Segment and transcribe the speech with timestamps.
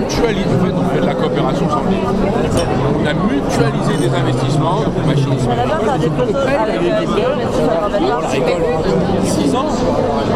[0.00, 1.88] mutualisé, en fait, on fait de la coopération sans le
[3.02, 8.16] On a mutualisé des investissements, des Auprès de avec les l'agriculteur, ça va bien.
[9.24, 9.66] 6 ans,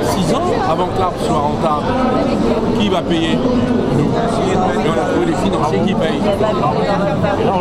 [0.05, 1.87] 6 ans avant que l'arbre soit rentable.
[2.79, 3.37] Qui va payer?
[3.37, 4.01] Nous.
[4.01, 6.21] Et on a trouvé les financiers qui payent.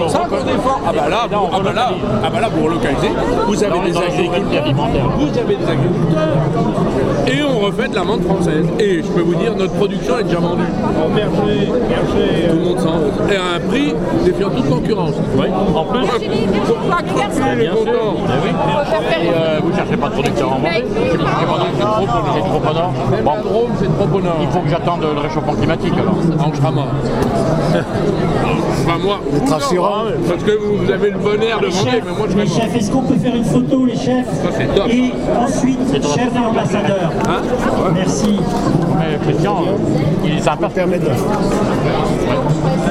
[0.09, 0.79] Ça, qu'on défend.
[0.87, 1.91] Ah bah là, vous- ah bah là,
[2.23, 3.11] ah bah là, vous relocalisez,
[3.47, 4.63] vous avez des agriculteurs,
[5.17, 6.27] vous avez des agriculteurs,
[7.69, 8.65] et on refait de la menthe française.
[8.79, 10.63] Et je peux vous dire, notre production est déjà vendue.
[10.63, 12.99] Tout le monde s'en
[13.31, 13.93] Et à un prix
[14.25, 15.15] défiant toute concurrence.
[15.75, 16.05] En plus,
[19.31, 20.59] euh, vous cherchez pas de producteur en.
[20.63, 20.77] C'est
[21.79, 22.93] trop, c'est trop au nord.
[23.11, 24.37] Même Bon, la Drôme, c'est trop au nord.
[24.41, 26.15] il faut que j'attende le réchauffement climatique alors.
[26.71, 26.87] Mort.
[28.85, 30.05] Enfin, moi, vous, rassurant.
[30.05, 32.27] non, Parce que vous, vous avez le bon air de Les monter, chefs, mais moi,
[32.29, 34.87] je les chefs, est-ce qu'on peut faire une photo, les chefs Ça, c'est top.
[34.89, 37.11] Et ensuite, chef et ambassadeur.
[37.27, 37.41] Hein
[37.93, 38.39] Merci.
[38.97, 39.77] Mais Christian, euh,
[40.25, 40.69] il est sympa.
[40.69, 41.05] Permettre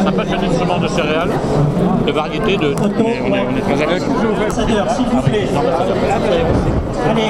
[0.04, 1.30] Sympa de faire des instruments de céréales,
[2.06, 2.74] de variétés, de.
[2.76, 4.04] Photo, on est, on est, on est très à l'aise.
[4.04, 5.48] Ambassadeur, s'il vous plaît.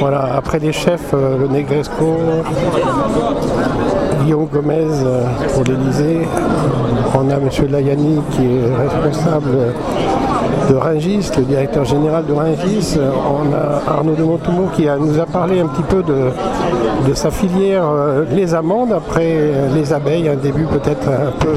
[0.01, 2.19] Voilà, après les chefs, euh, le Negresco,
[4.23, 6.27] Guillaume Gomez euh, pour l'Elysée,
[7.15, 7.49] on a M.
[7.71, 9.75] Layani qui est responsable
[10.69, 15.27] de Ringis, le directeur général de Ringis, on a Arnaud de Montoumo qui nous a
[15.27, 19.37] parlé un petit peu de, sa filière, euh, les amandes, après
[19.75, 21.55] les abeilles, un début peut-être un peu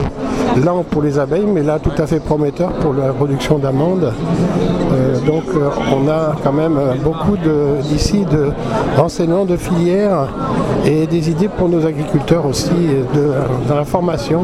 [0.57, 4.11] lent pour les abeilles, mais là tout à fait prometteur pour la production d'amandes.
[4.91, 8.51] Euh, donc euh, on a quand même euh, beaucoup de- d'ici de
[8.97, 10.27] renseignements de filières
[10.85, 12.69] et des idées pour nos agriculteurs aussi
[13.15, 13.31] de,
[13.69, 14.43] dans la formation.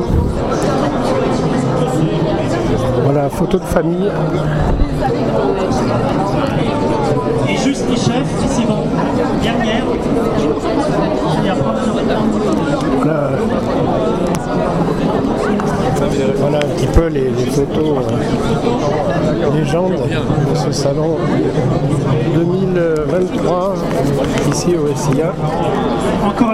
[3.04, 4.10] Voilà, photo de famille.
[7.50, 8.84] et juste les chefs, c'est bon.
[9.42, 9.84] Dernière.
[11.40, 13.30] Allez, après, on Voilà,
[16.40, 16.88] Voilà un petit
[17.58, 21.18] photos euh, légendes de ce salon
[22.36, 23.74] 2023
[24.52, 25.34] ici au SIA.